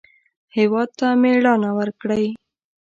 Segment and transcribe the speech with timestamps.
[0.55, 2.25] هېواد ته مېړانه ورکړئ